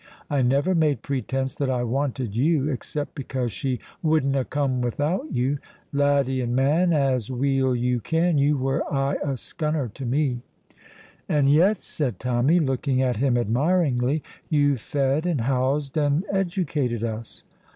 [0.31, 5.59] I never made pretence that I wanted you, except because she wouldna come without you.
[5.93, 10.41] Laddie and man, as weel you ken, you were aye a scunner to me."
[11.29, 17.43] "And yet," said Tommy, looking at him admiringly, "you fed and housed and educated us.